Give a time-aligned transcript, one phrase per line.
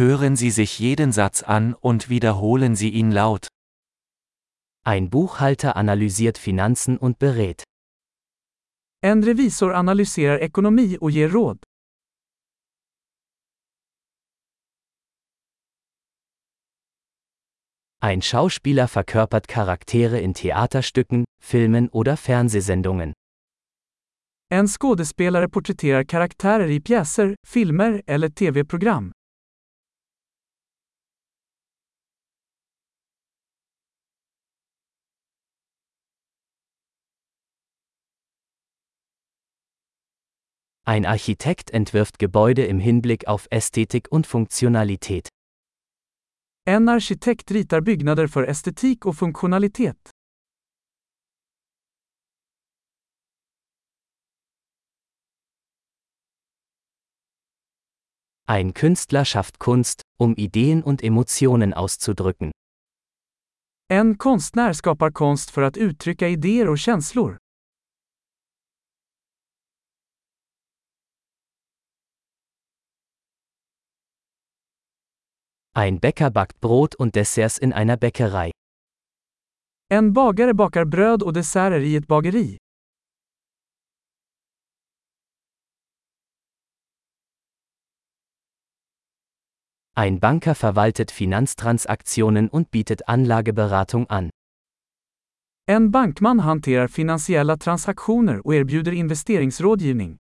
[0.00, 3.48] Hören Sie sich jeden Satz an und wiederholen Sie ihn laut.
[4.82, 7.64] Ein Buchhalter analysiert Finanzen und berät.
[9.02, 11.58] En revisor analyserar ekonomi och ger råd.
[18.02, 23.12] Ein Schauspieler verkörpert Charaktere in Theaterstücken, Filmen oder Fernsehsendungen.
[24.50, 29.12] En skådespelare porträtterar karaktärer i pjäser, filmer eller tv-program.
[40.90, 45.28] Ein Architekt entwirft Gebäude im Hinblick auf Ästhetik und Funktionalität.
[46.66, 50.10] En arkitekt ritar byggnader för estetik och funktionalitet.
[58.48, 62.50] Ein Künstler schafft Kunst, um Ideen und Emotionen auszudrücken.
[63.88, 67.39] En konstnär skapar konst för att uttrycka idéer och känslor.
[75.72, 78.50] Ein Bäcker backt Brot und Desserts in einer Bäckerei.
[79.88, 82.58] En bagare bakar bröd och desserter i ett bageri.
[89.96, 94.30] Ein Banker verwaltet Finanztransaktionen und bietet Anlageberatung an.
[95.66, 100.19] En bankman hanterar finansiella transaktioner och erbjuder investeringsrådgivning.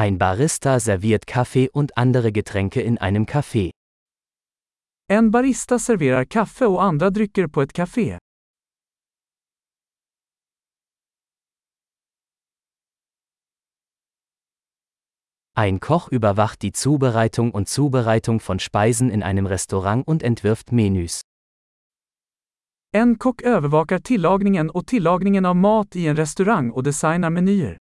[0.00, 3.70] Ein Barista serviert Kaffee und andere Getränke in einem Café.
[5.10, 8.18] En barista serverar kaffe och andra drycker på ett café.
[15.54, 21.20] Ein Koch überwacht die Zubereitung und Zubereitung von Speisen in einem Restaurant und entwirft Menüs.
[22.94, 27.76] En kock övervakar tillagningen och tillagningen av mat i en restaurang och designar menyer.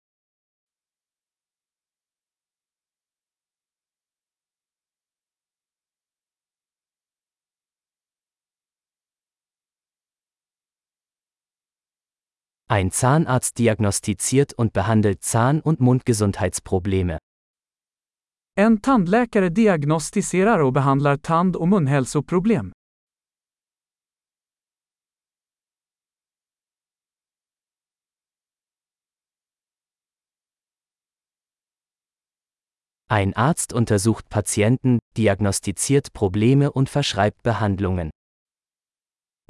[12.72, 17.18] Ein Zahnarzt diagnostiziert und behandelt Zahn- und Mundgesundheitsprobleme.
[18.56, 22.72] En tandläkare diagnostiserar och behandlar tand- och munhälsoproblem.
[33.07, 38.12] Ein Arzt untersucht Patienten, diagnostiziert Probleme und verschreibt Behandlungen.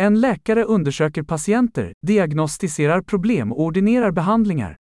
[0.01, 4.75] En läkare undersöker patienter, diagnostiserar problem och ordinerar behandlingar.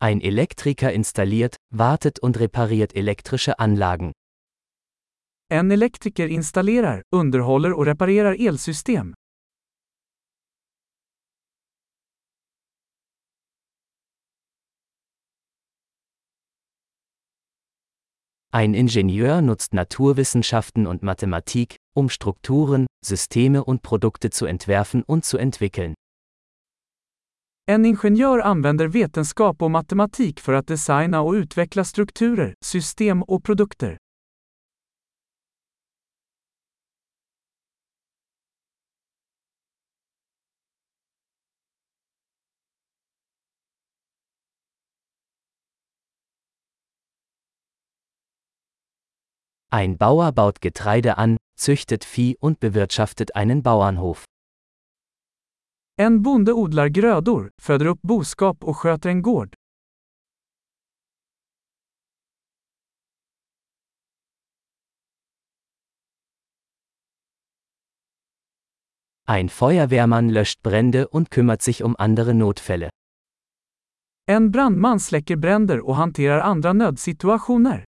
[0.00, 4.12] Ein Elektriker installiert, wartet und repariert elektrische Anlagen.
[5.48, 9.14] En elektriker installerar, underhåller och reparerar elsystem.
[18.54, 25.38] Ein Ingenieur nutzt Naturwissenschaften und Mathematik, um Strukturen, Systeme und Produkte zu entwerfen und zu
[25.38, 25.94] entwickeln.
[27.66, 33.96] En ingenjör använder vetenskap och matematik för att designa och utveckla strukturer, system och produkter.
[49.74, 54.24] Ein Bauer baut Getreide an, züchtet Vieh und bewirtschaftet einen Bauernhof.
[55.98, 59.54] En bonde odlar grödor, föder upp boskap och sköter en gård.
[69.26, 72.90] Ein Feuerwehrmann löscht Brände und kümmert sich um andere Notfälle.
[74.28, 77.84] En brandman släcker bränder och hanterar andra nödsituationer.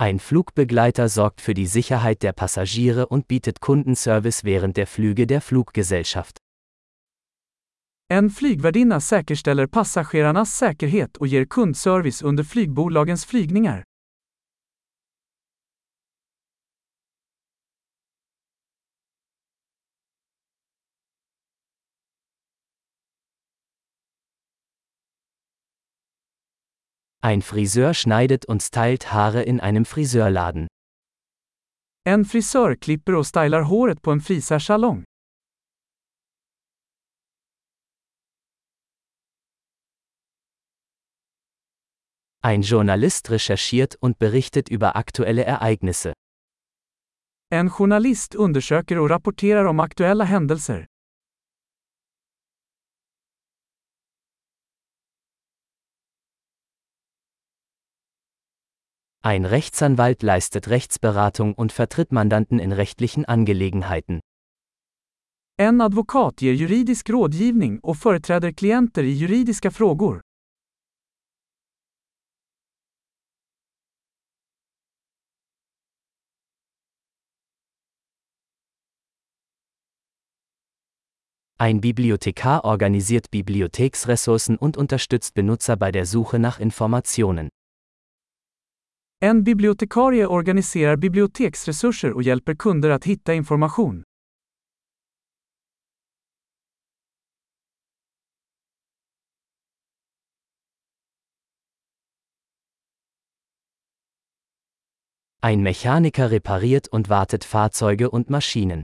[0.00, 5.42] Ein Flugbegleiter sorgt für die Sicherheit der Passagiere und bietet Kundenservice während der Flüge der
[5.42, 6.38] Fluggesellschaft.
[8.08, 13.84] En flygvärdinna säkerställer passagerarnas säkerhet och ger kundservice under flygbolagens flygningar.
[27.22, 30.68] Ein Friseur schneidet und stylt Haare in einem Friseurladen.
[32.06, 35.04] En frisör klipper och stylar håret på en frisörsalong.
[42.42, 46.12] Ein Journalist recherchiert und berichtet über aktuelle Ereignisse.
[47.52, 50.86] En journalist undersöker och rapporterar om aktuella händelser.
[59.22, 64.20] Ein Rechtsanwalt leistet Rechtsberatung und vertritt Mandanten in rechtlichen Angelegenheiten.
[65.58, 70.20] En advokat ger juridisk rådgivning och företräder klienter i juridiska frågor.
[81.58, 87.50] Ein Bibliothekar organisiert Bibliotheksressourcen und unterstützt Benutzer bei der Suche nach Informationen.
[89.22, 94.02] En bibliotekarie organiserar biblioteksresurser och hjälper kunder att hitta information.
[105.42, 108.82] Ein Mechaniker repariert und wartet Fahrzeuge und Maschinen.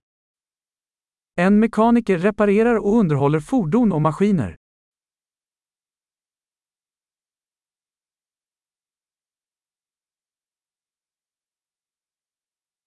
[1.36, 4.56] En mekaniker reparerar och underhåller fordon och maskiner.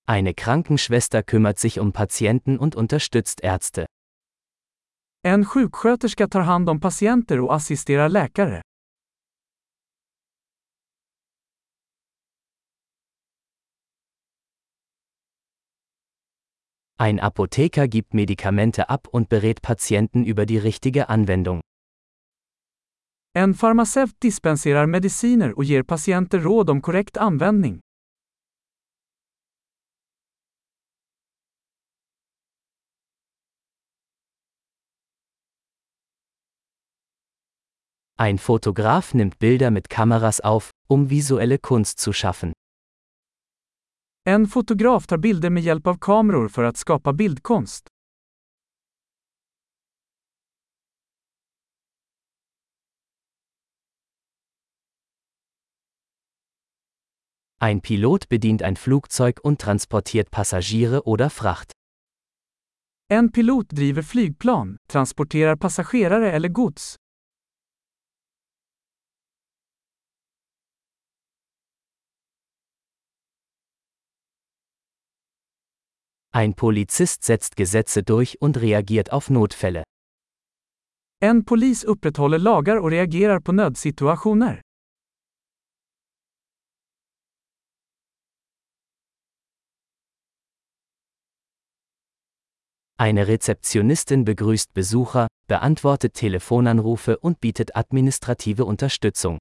[0.09, 3.85] Eine Krankenschwester kümmert sich um Patienten und unterstützt Ärzte.
[5.23, 8.61] En sjuksköterska tar hand om patienter och assisterar läkare.
[16.97, 21.61] Ein Apotheker gibt Medikamente ab und berät Patienten über die richtige Anwendung.
[23.35, 27.79] En farmaceut dispenserar mediciner och ger patienter råd om korrekt användning.
[38.21, 42.51] Ein Fotograf nimmt Bilder mit Kameras auf, um visuelle Kunst zu schaffen.
[44.27, 47.87] En fotograf tar bilder med hjälp av kameror för att skapa bildkonst.
[57.61, 61.71] Ein Pilot bedient ein Flugzeug und transportiert Passagiere oder Fracht.
[63.09, 66.98] En pilot driver flygplan, transporterar passagerare eller gods.
[76.31, 79.83] Ein Polizist setzt Gesetze durch und reagiert auf Notfälle.
[81.21, 84.61] En polis upprätthåller lagar och reagerar på nödsituationer.
[92.97, 99.39] Eine Rezeptionistin begrüßt Besucher, beantwortet Telefonanrufe und bietet administrative Unterstützung.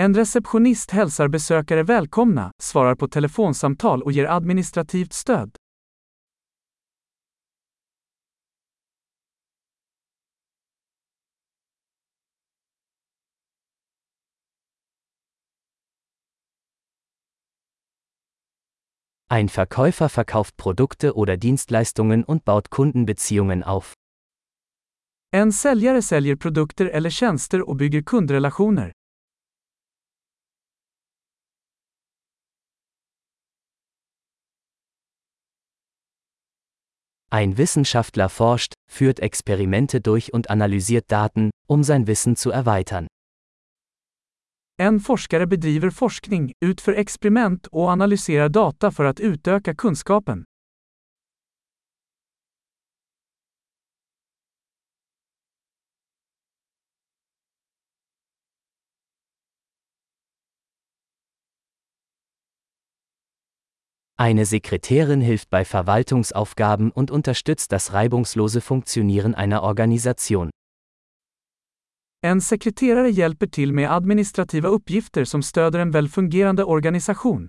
[0.00, 5.56] En receptionist hälsar besökare välkomna, svarar på telefonsamtal och ger administrativt stöd.
[19.28, 23.94] Ein Verkäufer verkauft Produkte oder Dienstleistungen und baut Kundenbeziehungen auf.
[25.36, 28.92] En säljare säljer produkter eller tjänster och bygger kundrelationer.
[37.32, 43.06] Ein Wissenschaftler forscht, führt Experimente durch und analysiert Daten, um sein Wissen zu erweitern.
[44.80, 50.44] En forskare bedriver forskning, utför experiment och analyserar data för att utöka kunskapen.
[64.20, 70.50] Eine Sekretärin hilft bei Verwaltungsaufgaben und unterstützt das reibungslose Funktionieren einer Organisation.
[72.22, 77.48] En sekreterare hjälper till med administrativa uppgifter som stöder en välfungerande organisation.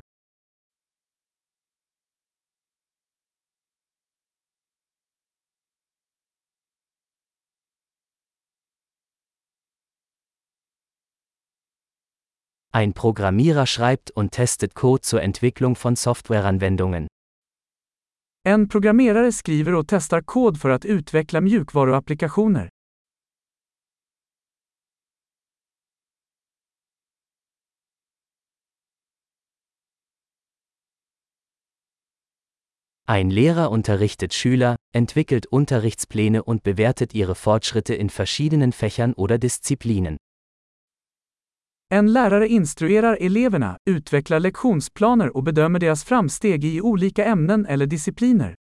[12.73, 17.07] Ein Programmierer schreibt und testet Code zur Entwicklung von Softwareanwendungen.
[18.45, 22.69] En programmerare skriver och testar kod för att utveckla mjukvaruapplikationer.
[33.05, 40.17] Ein Lehrer unterrichtet Schüler, entwickelt Unterrichtspläne und bewertet ihre Fortschritte in verschiedenen Fächern oder Disziplinen.
[41.93, 48.55] En lärare instruerar eleverna, utvecklar lektionsplaner och bedömer deras framsteg i olika ämnen eller discipliner.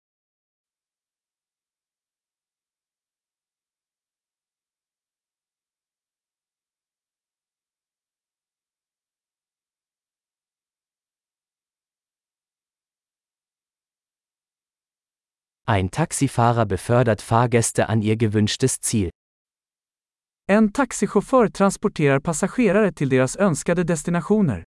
[15.66, 19.10] Ein Taxifahrer befördert Fahrgäste an ihr gewünschtes Ziel.
[20.50, 24.64] En taxichaufför transporterar passagerare till deras önskade destinationer.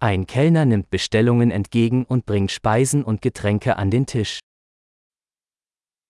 [0.00, 4.40] Ein Kellner nimmt Bestellungen entgegen und bringt Speisen und Getränke an den Tisch.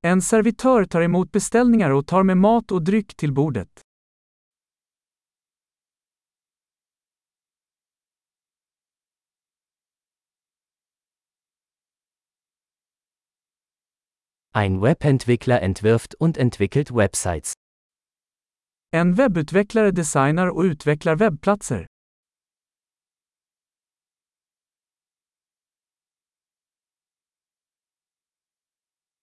[0.02, 3.87] En servitör tar emot beställningar och tar med mat och dryck till bordet.
[14.58, 17.52] Ein Webentwickler entwirft und entwickelt Websites.
[18.92, 21.86] En webbutvecklare designar och utvecklar webbplatser.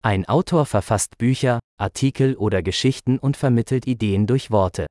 [0.04, 4.88] Ein Autor verfasst Bücher, Artikel oder Geschichten und vermittelt Ideen durch Worte.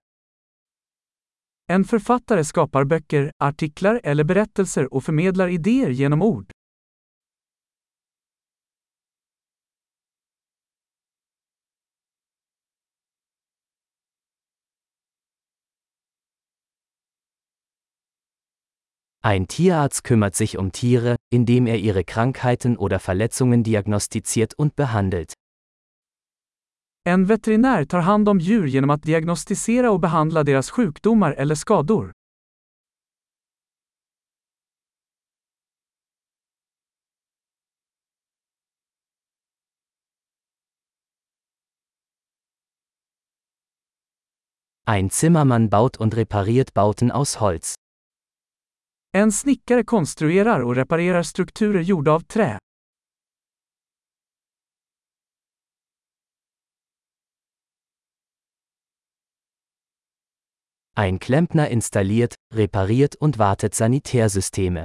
[1.70, 6.53] En författare skapar böcker, artiklar eller berättelser och förmedlar idéer genom ord.
[19.26, 25.32] Ein Tierarzt kümmert sich um Tiere, indem er ihre Krankheiten oder Verletzungen diagnostiziert und behandelt.
[27.06, 32.12] En veterinär tar hand om djur genom att diagnostisera och behandla deras sjukdomar eller skador.
[44.86, 47.74] Ein Zimmermann baut und repariert Bauten aus Holz.
[49.16, 52.58] En snickare konstruerar och reparerar strukturer gjorda av trä.
[60.96, 64.84] Ein Klempner installiert, repariert und wartet Sanitärsysteme.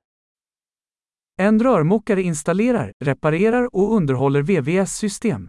[1.38, 5.48] En rörmokare installerar, reparerar och underhåller VVS-system.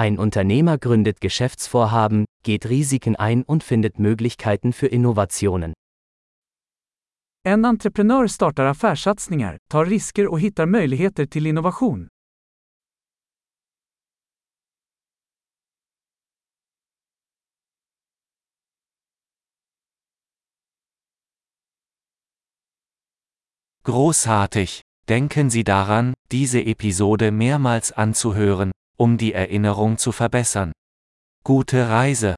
[0.00, 5.74] Ein Unternehmer gründet Geschäftsvorhaben, geht Risiken ein und findet Möglichkeiten für Innovationen.
[7.44, 12.08] En entreprenör startar affärssatsningar, tar risker och hittar möjligheter till innovation.
[23.84, 24.80] Großartig!
[25.08, 30.72] Denken Sie daran, diese Episode mehrmals anzuhören, um die Erinnerung zu verbessern.
[31.42, 32.34] Gute Reise!